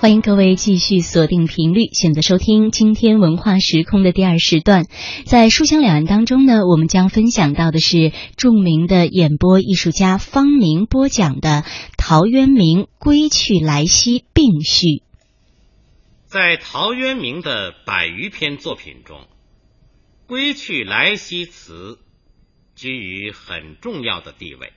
[0.00, 4.86] 欢迎各位继续锁定频率，选择收听今天文化时空的第二时段。
[5.26, 11.50] 在书香两岸当中呢，我们将分享到的是著名的演播艺术家方明播讲的
[11.98, 15.02] 《陶渊明归去来兮》并序。
[16.24, 19.18] 在陶渊明的百余篇作品中，
[20.26, 21.98] 《归去来兮》词
[22.74, 24.72] 居于很重要的地位。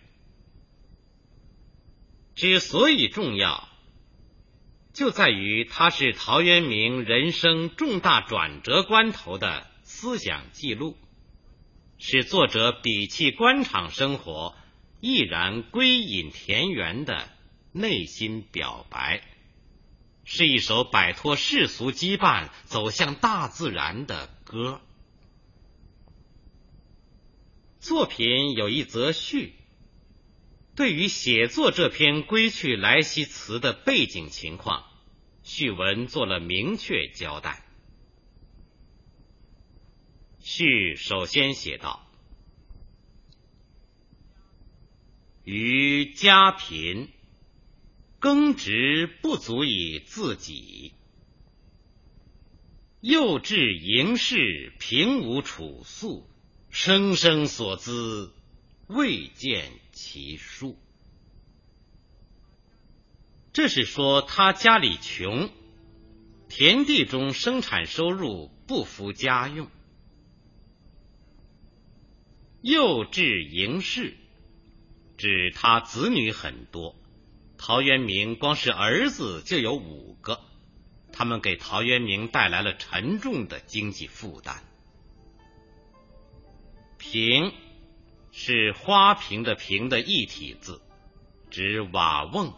[2.36, 3.70] 之所以重要，
[4.94, 10.96] 就在于它是陶渊明人生重大转折关头的思想记录，
[11.98, 14.56] 是作者摒弃官场生活，
[15.02, 17.28] 毅然归隐田园的
[17.72, 19.24] 内心表白，
[20.26, 24.80] 是一首摆脱世俗羁绊、走向大自然的歌。
[27.80, 29.56] 作品有一则序。
[30.76, 34.84] 对于写作这篇《归去来兮》辞的背景情况，
[35.44, 37.64] 序文做了明确交代。
[40.40, 42.06] 序首先写道
[45.46, 47.10] ：“于家贫，
[48.20, 50.94] 耕植不足以自给；
[53.02, 56.28] 幼稚营事，平无处宿，
[56.72, 58.34] 生生所资。”
[58.88, 60.78] 未见其数，
[63.54, 65.50] 这是说他家里穷，
[66.50, 69.70] 田地中生产收入不敷家用。
[72.62, 74.16] 幼稚盈室，
[75.18, 76.96] 指他子女很多。
[77.58, 80.42] 陶渊明光是儿子就有五个，
[81.12, 84.64] 他们给陶渊明带来了沉重的经济负担。
[86.98, 87.54] 平。
[88.36, 90.82] 是花瓶的瓶的一体字，
[91.52, 92.52] 指瓦瓮，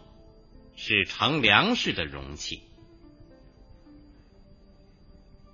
[0.76, 2.62] 是盛粮食的容器。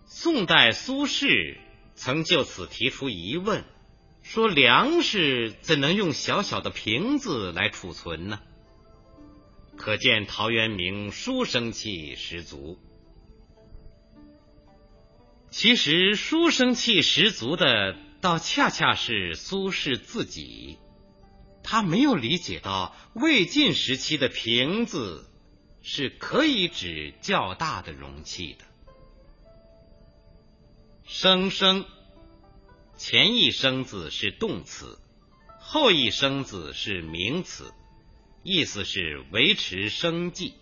[0.04, 1.56] 宋代苏轼
[1.94, 3.64] 曾就此提出疑问，
[4.22, 8.40] 说粮食怎能用小小的瓶子来储存呢？
[9.76, 12.78] 可见陶渊明书生气十足。
[15.50, 17.96] 其实书生气十足的。
[18.22, 20.78] 倒恰恰是苏轼自己，
[21.62, 25.30] 他没有理解到魏晋时期的瓶子
[25.82, 28.64] 是可以指较大的容器的。
[31.04, 31.84] 生生
[32.96, 34.98] 前一生字是动词，
[35.58, 37.72] 后一生字是名词，
[38.42, 40.54] 意思是维持生计。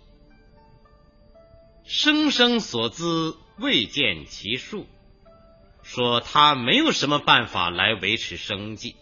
[1.85, 4.87] 生生所资，未见其数。
[5.83, 8.97] 说他没有什么办法来维持生计。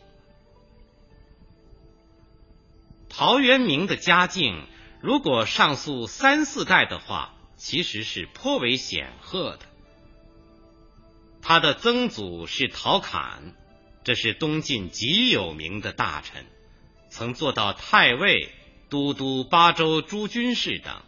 [3.08, 4.66] 陶渊明的家境，
[5.00, 9.60] 如果上溯三四代的话，其实是颇为显赫的。
[11.42, 13.54] 他的曾祖是陶侃，
[14.04, 16.46] 这是东晋极有名的大臣，
[17.08, 18.50] 曾做到太尉、
[18.88, 21.02] 都督巴州诸军事等。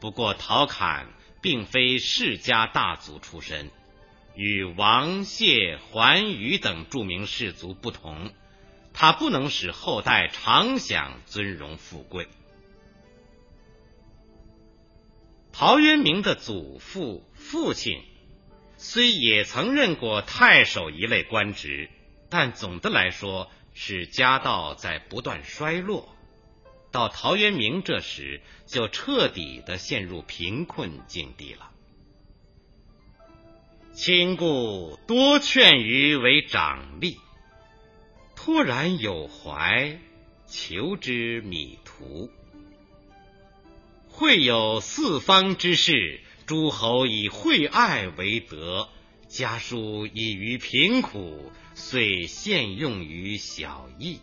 [0.00, 1.08] 不过，陶侃
[1.42, 3.70] 并非世家大族出身。
[4.34, 8.30] 与王谢、桓宇等著名士族不同，
[8.98, 12.28] 他不能使后代常享尊荣富贵。
[15.52, 18.02] 陶渊明的祖父、父亲
[18.78, 21.90] 虽也曾任过太守一类官职，
[22.30, 26.08] 但总的来说是家道在不断衰落。
[26.90, 31.70] 到陶渊明这时，就彻底的陷入贫困境地了。
[33.92, 37.18] 亲故多劝于为长吏，
[38.46, 39.98] 突然有怀，
[40.46, 42.30] 求之米途。
[44.06, 48.88] 会有四方之事，诸侯以惠爱为德，
[49.26, 54.20] 家书以于贫苦，遂现用于小邑。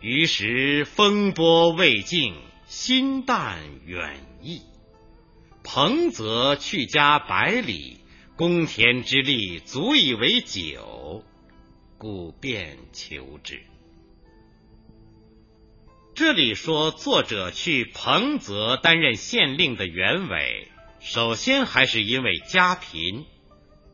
[0.00, 4.62] 于时风波未尽，心淡远逸。
[5.64, 7.98] 彭泽去家百里，
[8.36, 11.24] 公田之利足以为酒，
[12.00, 13.60] 故便求之。
[16.14, 20.68] 这里说作者去彭泽担任县令的原委，
[20.98, 23.26] 首先还是因为家贫，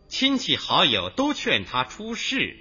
[0.06, 2.56] 亲戚好友都劝他出仕，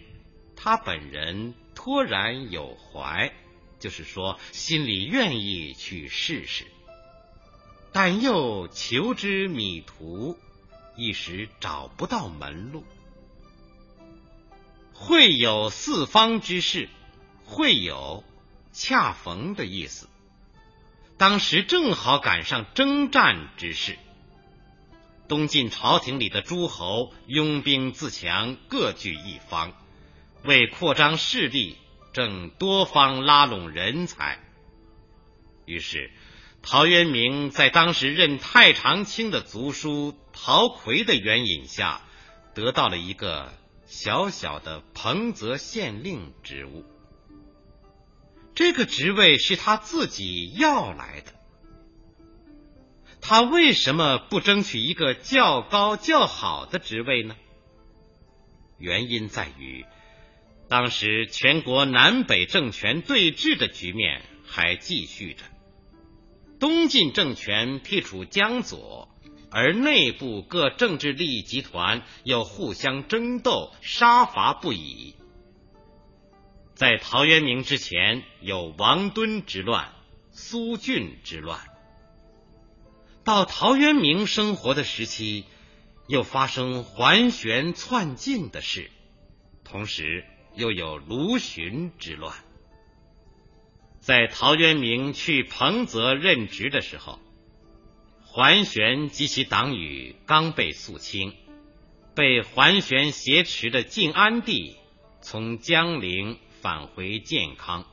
[0.56, 3.32] 他本人托然有怀，
[3.78, 6.66] 就是说心里愿意去试试。
[7.94, 10.40] 但又求之米途，
[10.98, 12.84] 一时找不到门路。
[14.98, 16.90] 会有四方之事，
[17.44, 18.24] 会有
[18.72, 20.08] 恰逢的意思。
[21.18, 23.98] 当时正好赶上征战之势。
[25.28, 29.74] 东晋朝廷里的诸侯拥兵自强，各据一方，
[30.44, 31.78] 为扩张势力，
[32.14, 34.40] 正多方拉拢人才。
[35.66, 36.10] 于是，
[36.62, 42.02] 陶渊明在当时任太常卿的族叔陶奎的援引下，
[42.54, 43.52] 得到了一个
[43.96, 46.84] 小小的彭泽县令职务。
[48.54, 51.32] 这个职位是他自己要来的。
[53.22, 57.38] 他为什么不争取一个较高较好的职位呢？
[58.78, 59.86] 原因在于，
[60.68, 65.44] 当时全国南北政权对峙的局面还继续着，
[66.60, 69.15] 东晋政权辟处江左，
[69.58, 75.16] 而内部各政治利益集团又互相争斗，杀伐不已。
[76.74, 79.94] 在陶渊明之前，有王敦之乱、
[80.34, 81.62] 苏峻之乱。
[83.24, 85.46] 到陶渊明生活的时期，
[86.10, 88.92] 又发生桓玄篡晋的事，
[89.64, 90.26] 同时
[90.56, 92.36] 又有卢循之乱。
[94.02, 97.20] 在陶渊明去彭泽任职的时候，
[98.36, 101.34] 桓玄及其党羽刚被肃清，
[102.14, 104.76] 被桓玄挟持的晋安帝
[105.22, 107.88] 从江陵返回建康，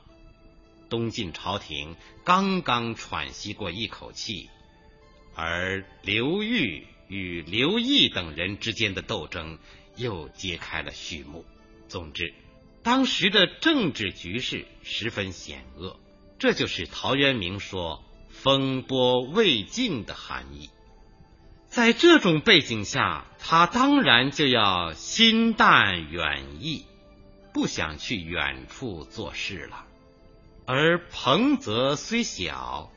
[0.89, 1.95] 东晋朝廷
[2.25, 4.49] 刚刚喘息过一口气。
[5.33, 9.57] 而刘裕与刘毅等人之间的斗争
[9.95, 11.45] 又揭开了序幕。
[11.87, 12.33] 总之，
[12.83, 15.97] 当时的政治局势十分险恶，
[16.37, 18.03] 这就是陶渊明说
[18.33, 20.69] “风波未尽”的含义。
[21.67, 26.85] 在这种背景下，他当然就要心淡远逸，
[27.53, 29.85] 不想去远处做事了。
[30.65, 32.89] 而彭泽虽小。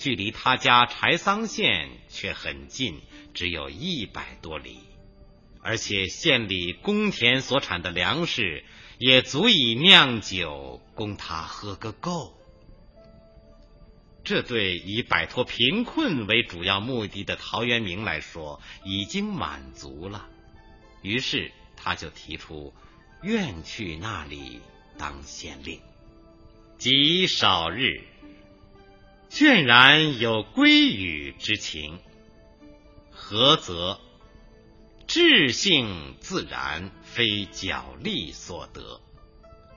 [0.00, 3.00] 距离他家柴桑县却很近，
[3.34, 4.78] 只有一百多里，
[5.60, 8.62] 而且县里公田所产的粮食
[8.98, 12.37] 也足以酿酒供他喝个够。
[14.28, 20.28] 这对以摆脱贫困为主要目的的陶渊明来说已经满足了，
[21.00, 22.74] 于是他就提出
[23.22, 24.60] 愿去那里
[24.98, 25.80] 当县令。
[26.76, 28.04] 极少日。
[29.30, 31.98] 渲然有归语之情，
[33.10, 33.98] 何则？
[35.06, 39.00] 志性自然，非脚力所得。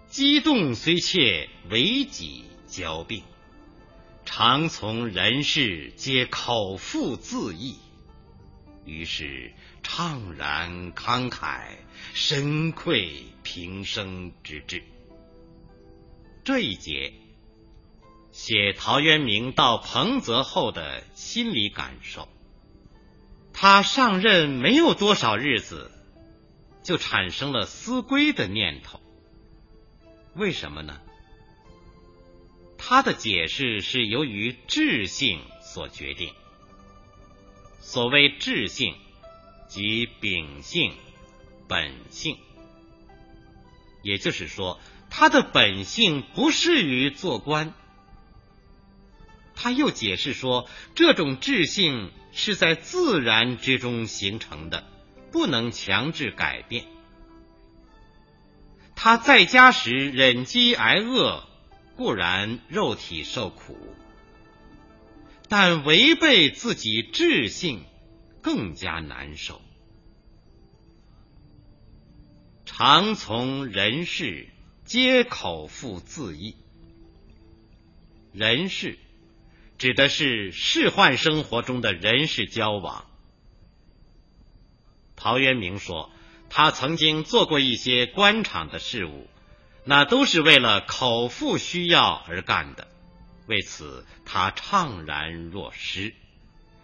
[0.07, 3.24] 激动虽切，为己交病。
[4.33, 7.75] 常从人事，皆口腹自意。
[8.86, 9.51] 于是
[9.83, 11.75] 怅然慷慨，
[12.13, 14.83] 深愧平生之志。
[16.45, 17.12] 这一节。
[18.31, 22.30] 写陶渊明到彭泽后的心理感受。
[23.51, 25.92] 他上任没有多少日子，
[26.83, 29.01] 就产生了思归的念头。
[30.36, 31.01] 为什么呢？
[32.83, 36.33] 他的解释是由于智性所决定。
[37.80, 38.95] 所谓智性，
[39.68, 40.92] 即秉性、
[41.68, 42.38] 本性。
[44.01, 44.80] 也就是说，
[45.12, 47.72] 他的本性不适于做官。
[49.54, 54.88] 他又解释说，这种智性是在自然之中形成的，
[55.31, 56.88] 不能强制改变。
[58.95, 61.47] 他在家时忍饥挨饿，
[62.02, 63.78] 固然肉体受苦，
[65.48, 67.84] 但违背自己志性
[68.42, 69.62] 更加难受。
[72.66, 74.50] 常从人事，
[74.84, 76.56] 皆口腹自意。
[78.34, 78.98] 人事。
[79.78, 83.06] 指的是仕宦生活中的人事交往。
[85.16, 86.12] 陶渊明说，
[86.50, 89.28] 他曾经做过一些官场的事务，
[89.83, 92.88] 那都是为了口腹需要而干的。
[93.47, 96.14] 为此，他怅然若失，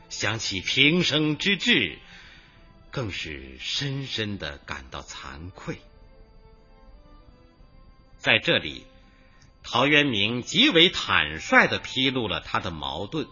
[0.10, 2.00] 想起平生之志，
[2.92, 5.80] 更是深深的感到惭愧。
[8.18, 8.86] 在这里。
[9.70, 13.28] 陶渊明极为坦率的披露了他的矛盾，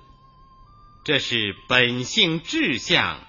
[1.05, 3.25] 这是本性志向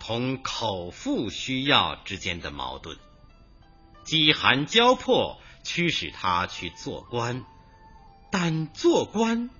[0.00, 2.98] 同口腹需要之间的矛盾，
[4.04, 7.44] 饥寒交迫驱使他去做官，
[8.30, 9.50] 但做官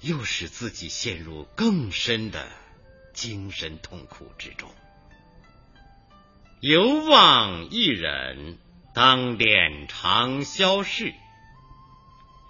[0.00, 2.48] 又使自己陷入更深的
[3.12, 4.70] 精神痛苦之中。
[6.60, 8.58] 犹望一人。
[8.94, 11.14] 当脸长消逝，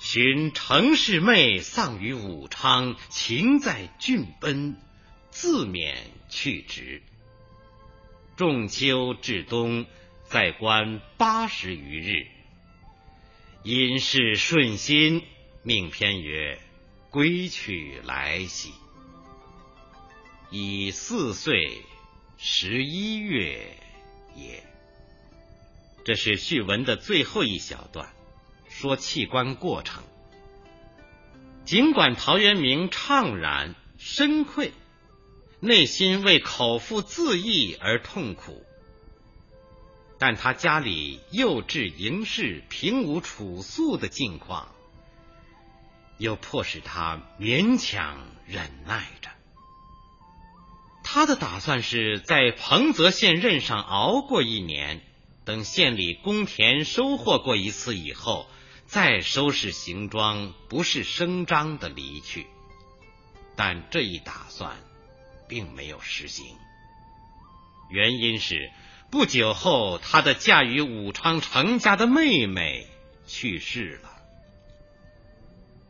[0.00, 4.80] 寻程氏妹丧于武昌，情在郡奔，
[5.30, 5.98] 自免
[6.30, 7.02] 去职。
[8.36, 9.84] 仲秋至冬，
[10.28, 12.26] 在官八十余日。
[13.62, 15.22] 因事顺心，
[15.62, 16.60] 命篇曰
[17.10, 18.72] ：“归去来兮。”
[20.52, 21.82] 以四岁
[22.36, 23.74] 十一月
[24.36, 24.62] 也。
[26.04, 28.10] 这是序文的最后一小段，
[28.68, 30.04] 说弃官过程。
[31.64, 34.72] 尽管陶渊明怅然深愧。
[35.60, 38.64] 内心为口腹自缢而痛苦，
[40.18, 44.68] 但他家里幼稚盈世、平无处诉的境况，
[46.18, 49.30] 又迫使他勉强忍耐着。
[51.02, 55.00] 他的打算是在彭泽县任上熬过一年，
[55.44, 58.46] 等县里公田收获过一次以后，
[58.86, 62.46] 再收拾行装，不是声张的离去。
[63.56, 64.76] 但这一打算。
[65.50, 66.44] 并没有实行，
[67.88, 68.70] 原因是
[69.10, 72.86] 不久后他的嫁于武昌程家的妹妹
[73.26, 74.10] 去世了，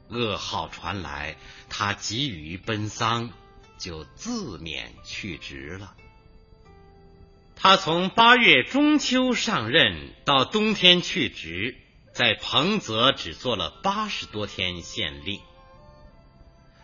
[0.09, 1.37] 噩耗传来，
[1.69, 3.31] 他急于奔丧，
[3.77, 5.95] 就自免去职了。
[7.57, 11.77] 他从八月中秋上任到冬天去职，
[12.13, 15.41] 在彭泽只做了八十多天县令。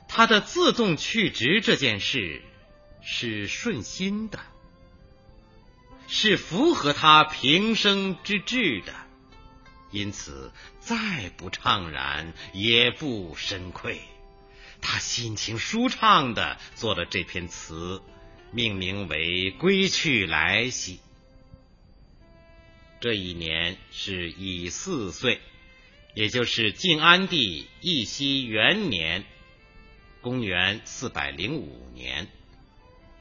[0.08, 2.42] 他的自动去职这件事。
[3.06, 4.38] 是顺心的，
[6.06, 8.94] 是符合他平生之志的，
[9.90, 14.00] 因此再不怅然，也不深愧。
[14.80, 18.02] 他心情舒畅的做了这篇词，
[18.52, 20.96] 命名为《归去来兮》。
[23.00, 25.40] 这一年是乙巳岁，
[26.14, 29.24] 也就是晋安帝义熙元年，
[30.20, 32.28] 公元四百零五年。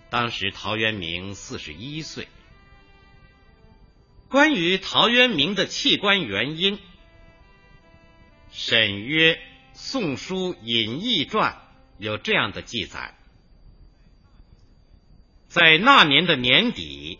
[0.10, 2.28] 当时陶渊明四十一岁。
[4.34, 6.80] 关于陶渊明的弃官原因，
[8.50, 9.36] 沈约
[9.74, 11.52] 《宋书隐逸传》
[12.00, 13.16] 有这样的记载：
[15.46, 17.20] 在那年的年底，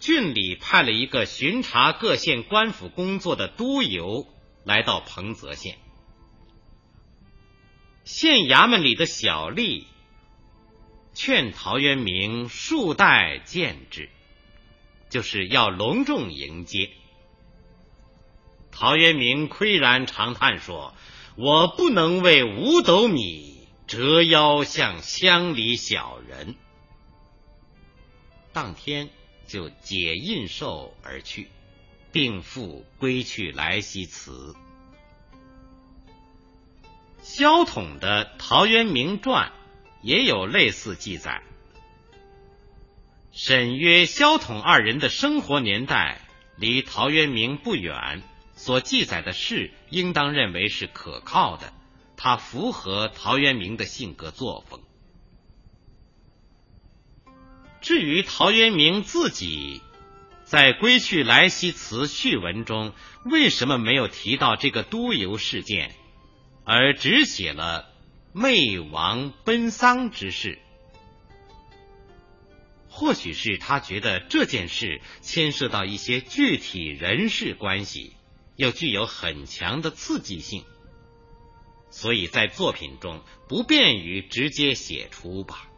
[0.00, 4.26] 郡里派了一个巡查各县官府工作的督邮
[4.64, 5.76] 来到彭泽县，
[8.04, 9.84] 县衙门里的小吏。
[11.12, 14.08] 劝陶渊明数代见之，
[15.14, 16.90] 就是要隆重迎接。
[18.72, 20.92] 陶渊明喟然长叹说
[21.38, 26.56] ：“我不能为五斗米折腰向乡里小人。”
[28.52, 29.08] 当天
[29.46, 31.48] 就解印绶而去，
[32.10, 34.56] 并赋《归去来兮》辞。
[37.22, 39.48] 萧统的《陶渊明传》。
[40.04, 41.42] 也有类似记载。
[43.36, 46.20] 沈约、萧统二人的生活年代
[46.56, 48.22] 离陶渊明不远，
[48.54, 51.72] 所记载的事应当认为是可靠的，
[52.16, 54.80] 它符合陶渊明的性格作风。
[57.80, 59.82] 至于陶渊明自己
[60.44, 62.92] 在《归去来兮》辞序文中
[63.24, 65.92] 为什么没有提到这个都邮事件，
[66.64, 67.90] 而只写了？
[68.32, 70.60] 魏王奔丧之事，
[72.96, 78.14] 或许是他觉得这件事牵涉到一些具体人事关系，
[78.54, 80.64] 又具有很强的刺激性，
[81.90, 85.68] 所以在作品中不便于直接写出吧。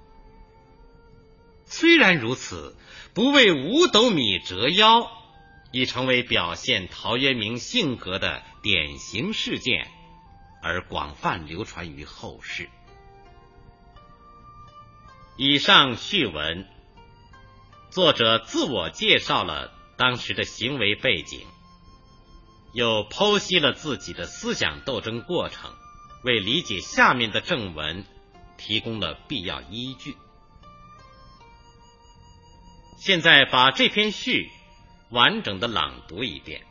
[1.65, 2.77] 虽然如此，
[3.15, 5.11] 不为五斗米折腰，
[5.73, 9.91] 已成为表现陶渊明性格的典型事件。
[10.63, 12.69] 而广泛流传于后世。
[15.39, 16.67] 以上序文，
[17.97, 21.47] 作者自我介绍了当时的行为背景，
[22.75, 25.73] 又剖析了自己的思想斗争过程，
[26.23, 28.05] 为理解下面的正文
[28.59, 30.15] 提供了必要依据。
[32.99, 34.51] 现在把这篇序
[35.09, 36.67] 完整的朗读一遍。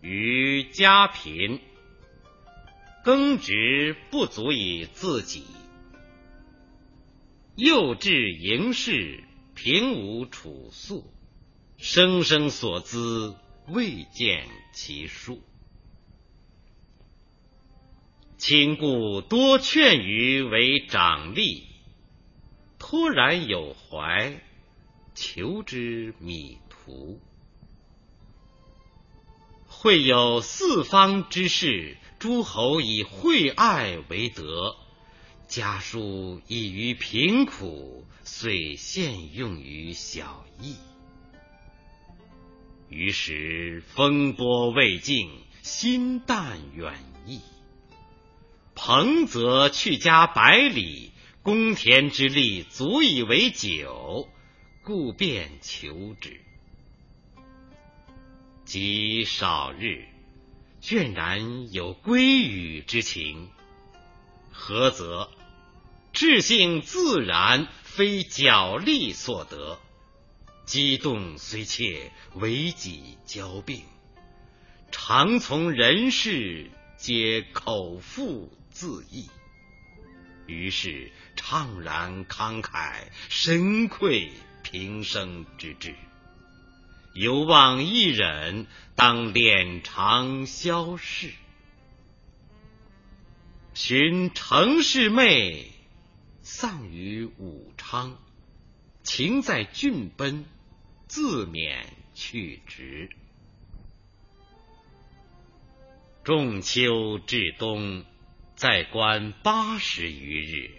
[0.00, 1.60] 于家贫，
[3.04, 5.42] 耕植不足以自给；
[7.56, 11.10] 幼稚盈世，平无处诉，
[11.78, 13.34] 生生所资，
[13.68, 15.40] 未见其数。
[18.36, 21.62] 亲故多劝于为长吏，
[22.78, 24.38] 托然有怀，
[25.14, 27.18] 求之米途。
[29.66, 34.76] 会有四方之士，诸侯以惠爱为德，
[35.48, 40.76] 家书以于贫苦，遂现用于小邑。
[42.88, 45.30] 于是风波未尽，
[45.62, 46.94] 心淡远
[47.26, 47.40] 逸。
[48.74, 51.12] 彭泽去家百里，
[51.42, 54.28] 公田之利足以为酒，
[54.82, 56.40] 故便求之。
[58.64, 60.06] 及少日，
[60.82, 63.48] 倦然有归语之情。
[64.50, 65.30] 何则？
[66.16, 69.78] 志性自然，非脚力所得。
[70.64, 73.82] 激动虽切，为己交病。
[74.90, 79.28] 常从人事，皆口腹自缢。
[80.46, 84.32] 于是怅然慷慨，深愧
[84.62, 85.94] 平生之志。
[87.12, 91.30] 犹望一忍，当敛长消逝。
[93.74, 95.72] 寻程氏妹，
[96.48, 98.16] 丧于武昌，
[99.02, 100.44] 情在郡奔。
[101.08, 103.10] 自免去职。
[106.22, 108.04] 仲秋至冬，
[108.54, 110.70] 在官八十余日。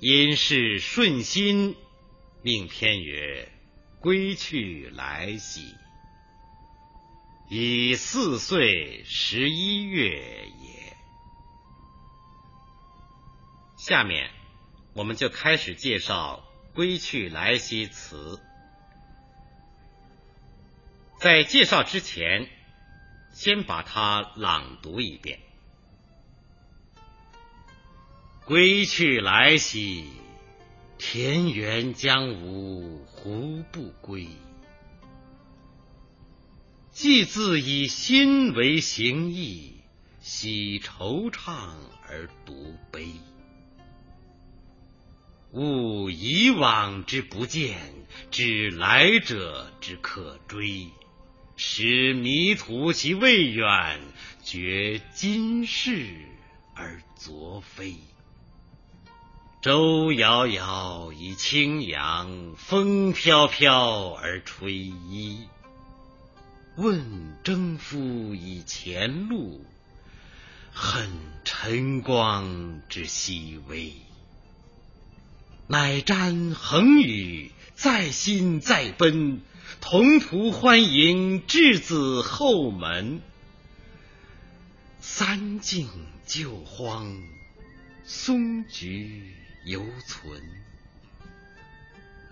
[0.00, 1.76] 因事顺心，
[2.42, 3.48] 命天曰
[4.02, 5.62] ：“归去来兮。”
[7.48, 10.75] 已四岁十一月也。
[13.76, 14.30] 下面，
[14.94, 16.42] 我们就开始介绍
[16.74, 18.40] 《归去来兮》词。
[21.18, 22.48] 在介绍之前，
[23.32, 25.40] 先把它朗读一遍
[28.46, 30.10] ：“归去来兮，
[30.96, 34.28] 田园将芜胡不归？
[36.92, 39.82] 既自以心为形役，
[40.20, 41.74] 喜惆怅
[42.08, 43.12] 而独悲。
[45.52, 47.78] 悟以往之不见，
[48.30, 50.88] 知来者之可追。”
[51.58, 53.98] 使迷途其未远，
[54.44, 56.14] 觉今是
[56.74, 57.94] 而昨非。
[59.62, 65.48] 舟遥遥以轻扬，风飘飘而吹衣。
[66.76, 69.64] 问征夫以前路，
[70.74, 71.10] 恨
[71.42, 73.94] 晨光之熹微。
[75.68, 79.40] 乃瞻恒宇，在心在奔。
[79.80, 83.20] 同途欢迎稚子后门，
[85.00, 85.88] 三径
[86.24, 87.20] 旧荒，
[88.04, 90.40] 松菊犹存。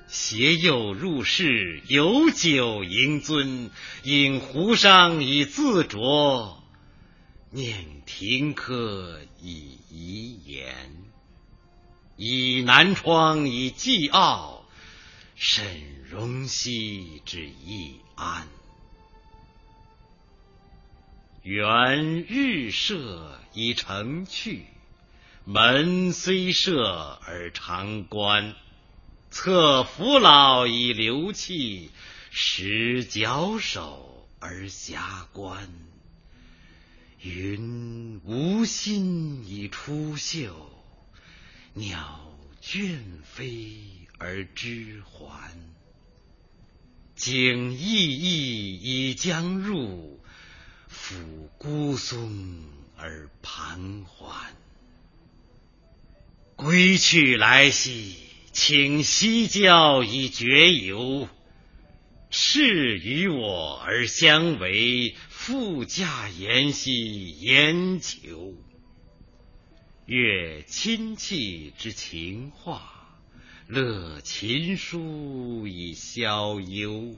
[0.07, 3.70] 携幼入室，有酒迎樽。
[4.05, 6.59] 饮壶觞以自酌，
[7.51, 11.04] 念停柯以遗言。
[12.16, 14.64] 倚南窗以寄傲，
[15.35, 15.94] 沈。
[16.11, 18.46] 容兮之易安，
[21.42, 24.66] 缘日射以成趣，
[25.44, 28.55] 门虽设而常关。
[29.33, 31.90] 侧扶老以流气，
[32.31, 35.68] 使矫首而遐观。
[37.22, 40.53] 云无心以出岫，
[41.77, 42.33] 鸟
[42.63, 43.75] 倦飞
[44.19, 45.53] 而知还。
[47.17, 48.27] 景翳翳
[48.81, 50.21] 以将入，
[50.89, 52.65] 抚孤松
[52.97, 54.55] 而盘桓。
[56.55, 58.15] 归去来兮，
[58.53, 61.29] 请西郊以绝游。
[62.31, 68.55] 是与我而相违，复驾言兮言求。
[70.07, 72.90] 阅亲戚之情话。
[73.67, 77.17] 乐琴书以消忧，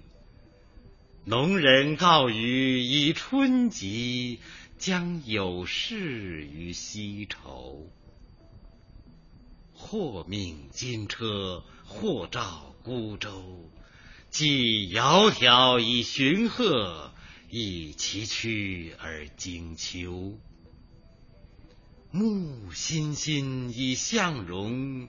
[1.25, 4.39] 农人告余以春及，
[4.79, 7.91] 将有事于西畴。
[9.73, 13.69] 或命金车，或召孤舟，
[14.31, 17.13] 既窈窕以寻壑，
[17.51, 20.39] 亦崎岖而经丘。
[22.17, 25.09] 木欣欣以向荣。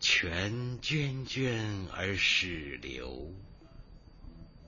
[0.00, 3.34] 泉涓涓而始流，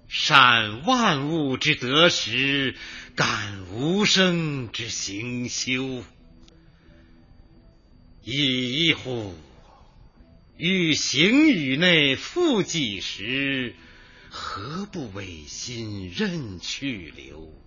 [0.09, 2.75] 善万物之得时，
[3.15, 6.03] 感无声之行休。
[8.23, 9.35] 已乎！
[10.57, 13.75] 欲行于内复几时？
[14.31, 17.62] 何不违心任去留？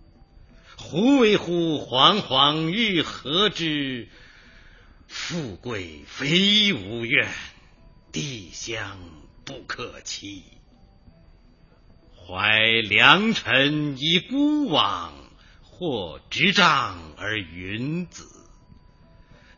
[0.78, 4.08] 胡为乎惶惶欲何之？
[5.08, 7.30] 富贵非吾愿，
[8.12, 9.00] 地乡
[9.46, 10.44] 不可欺。
[12.28, 12.60] 怀
[12.90, 15.14] 良辰以孤往，
[15.62, 18.28] 或执杖而云子。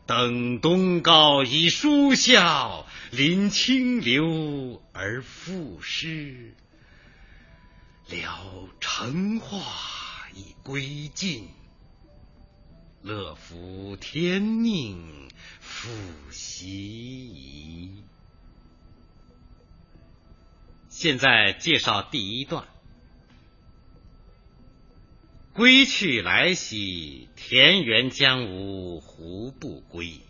[0.06, 6.54] 登东皋以舒啸，临清流而赋诗。
[8.08, 9.58] 了成化
[10.34, 11.48] 以归尽，
[13.02, 15.90] 乐福天命复
[16.30, 16.68] 习
[17.26, 18.02] 矣。
[20.88, 22.66] 现在介绍第一段：
[25.52, 30.20] 归去来兮，田园将芜胡不归？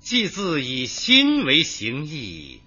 [0.00, 2.60] 既自以心为形役，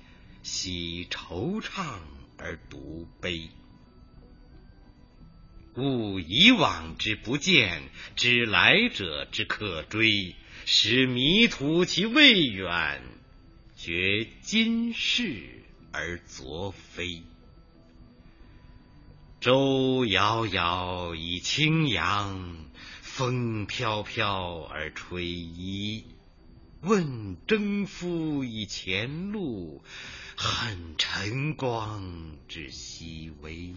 [0.44, 1.98] 喜惆怅
[2.38, 3.50] 而独悲。
[5.76, 7.84] 悟以往之不见，
[8.16, 13.02] 知来者之可追，使迷途其未远，
[13.78, 17.22] 觉今是而昨非。
[19.40, 22.66] 舟遥遥以轻扬，
[23.02, 26.04] 风飘飘而吹衣。
[26.82, 29.84] 问征夫以前路，
[30.36, 33.74] 恨晨光之熹微。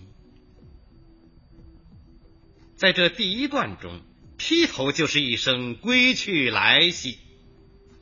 [2.76, 4.02] 在这第一段中，
[4.36, 7.18] 劈头就是一声“归去来兮”，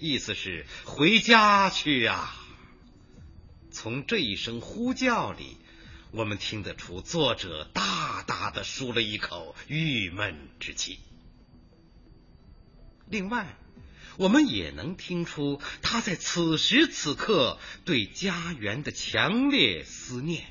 [0.00, 2.34] 意思是回家去啊。
[3.70, 5.58] 从这一声呼叫里，
[6.10, 10.98] 我们听得出作者大大的舒了一口郁闷之气。
[13.08, 13.54] 另外，
[14.16, 20.44] 我们也能听出他在此时此刻对家园的强烈思念。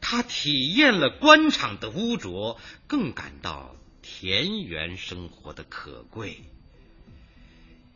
[0.00, 6.42] 他体验了官场的污浊，更感到田园生活的可贵。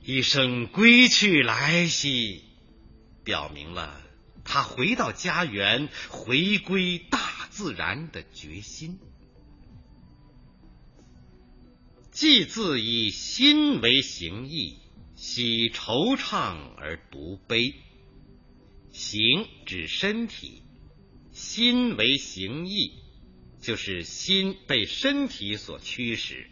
[0.03, 2.45] 一声“归去来兮”，
[3.25, 4.01] 表明了
[4.45, 9.01] 他回到家园、回归大自然的决心。
[12.13, 14.79] 既自以心为形役，
[15.17, 17.75] 喜惆怅而独悲。
[18.93, 20.63] 形指身体。
[21.37, 22.95] 心为形役，
[23.61, 26.49] 就是心被身体所驱使。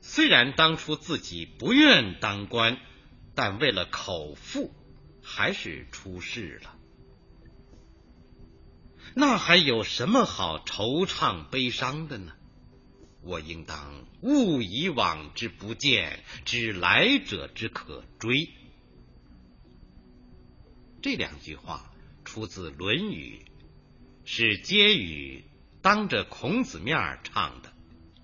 [0.00, 2.78] 虽然当初自己不愿当官，
[3.34, 4.72] 但为了口腹，
[5.20, 6.76] 还是出仕了。
[9.16, 12.32] 那还有什么好惆怅悲伤的呢？
[13.22, 18.48] 我应当勿以往之不见，知来者之可追。
[21.02, 21.92] 这两句话
[22.24, 23.42] 出自《论语》。
[24.30, 25.42] 是接语
[25.80, 27.72] 当着孔子面唱的，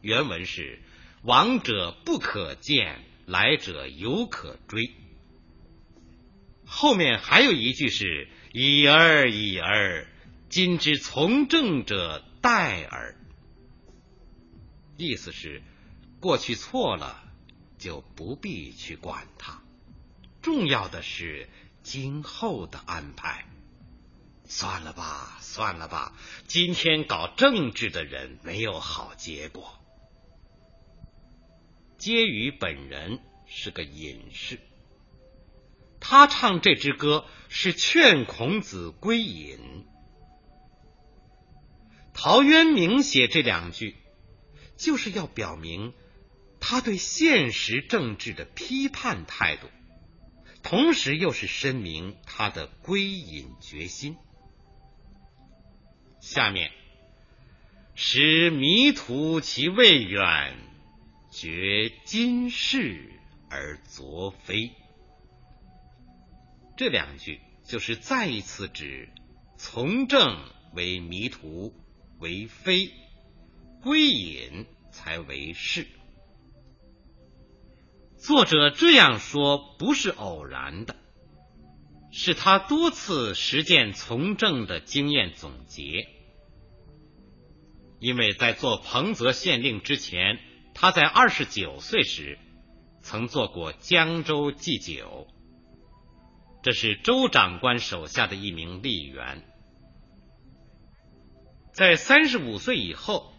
[0.03, 0.83] 原文是
[1.25, 4.91] “往者不可见，来者犹可追”。
[6.67, 10.07] 后面还有一句是“已而已而，
[10.51, 13.17] 今之从政者殆耳”，
[14.99, 15.63] 意思是
[16.21, 17.25] 过去错了
[17.79, 19.63] 就不必去管它，
[20.43, 21.49] 重要的是
[21.83, 23.47] 今后的安排。
[24.47, 26.13] 算了吧，算了吧，
[26.47, 29.81] 今天搞政治的人没有好结果。
[31.99, 34.61] 婕妤本人是个隐士，
[35.99, 39.87] 他唱这支歌是劝孔子归隐。
[42.13, 43.97] 陶渊明写这两句，
[44.77, 45.95] 就是要表明
[46.61, 49.69] 他对现实政治的批判态度，
[50.63, 54.17] 同时又是申明他的归隐决心。
[56.25, 56.71] 下面，
[57.95, 60.57] 使迷途其未远，
[61.31, 63.13] 觉今是
[63.51, 64.73] 而昨非。
[66.79, 69.11] 这两句就是再一次指
[69.59, 70.39] 从政
[70.73, 71.75] 为迷途，
[72.21, 72.89] 为非；
[73.83, 75.87] 归隐才为是。
[78.17, 80.97] 作者这样说不是偶然的。
[82.17, 86.07] 是他多次实践从政的经验总结，
[87.99, 90.39] 因为在做彭泽县令之前，
[90.75, 92.39] 他在二十九岁时
[93.03, 95.27] 曾做过江州祭酒，
[96.63, 99.43] 这是周长官手下的一名吏员；
[101.73, 103.35] 在三十五岁以后，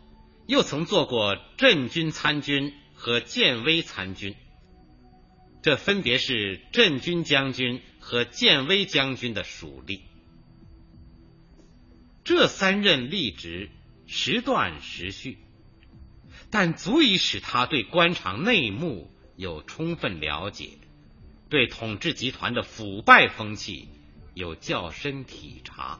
[0.47, 4.35] 又曾做过镇军参军和建威参军。
[5.63, 10.01] 这分别是镇军将军和建威将军的属吏。
[12.23, 13.71] 这三任吏职
[14.05, 15.39] 时断时续，
[16.51, 20.77] 但足以使他对官场内幕有充分了解，
[21.49, 23.89] 对统治集团的腐败风气
[24.35, 25.99] 有较深体察。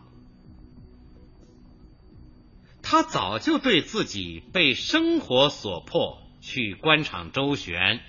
[2.83, 7.99] 他早就对自己被生活所迫去官场周旋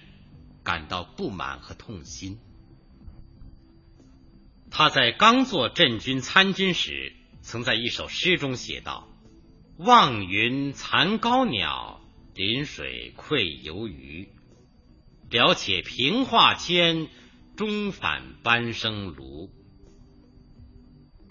[0.62, 2.38] 感到不满和痛心。
[4.78, 9.08] 他在刚做镇军参军时，曾在一首诗中写道
[9.78, 12.02] ：“望云残高鸟，
[12.34, 14.28] 临水愧游鱼。
[15.30, 17.08] 了且平化迁，
[17.56, 19.48] 终返班生庐。”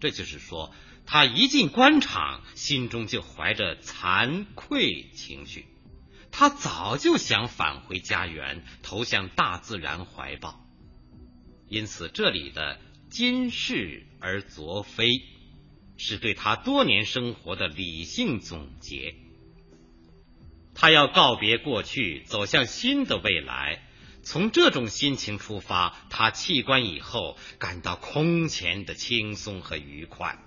[0.01, 0.73] 这就是说。
[1.05, 5.67] 他一进官场，心中就怀着惭愧情绪。
[6.31, 10.65] 他早就想返回家园，投向大自然怀抱。
[11.67, 12.79] 因此，这里的
[13.15, 15.07] “今是而昨非”，
[15.95, 19.15] 是对他多年生活的理性总结。
[20.73, 23.81] 他要告别过去，走向新的未来。
[24.21, 30.37] 从这种心情出发，他弃官以后，感到空前的轻松和愉快。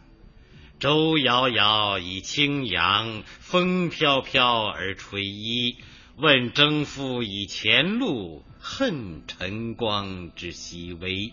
[0.78, 5.76] 舟遥遥以轻扬，风飘飘而吹衣。
[6.16, 11.32] 问征夫以前路，恨晨光之熹微。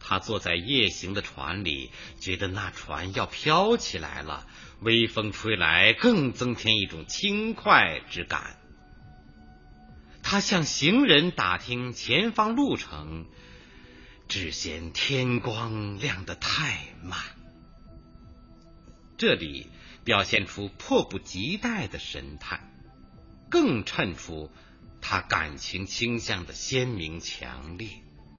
[0.00, 4.46] 他坐在夜行的船里，觉得那船要飘起来了，
[4.80, 8.56] 微风吹来，更增添一种轻快之感。
[10.22, 13.26] 他向行人打听前方路程，
[14.28, 17.18] 只嫌天光亮得太慢。
[19.16, 19.66] 这里
[20.04, 22.60] 表现出迫不及待的神态，
[23.50, 24.50] 更衬出
[25.00, 27.88] 他感情倾向的鲜明强烈。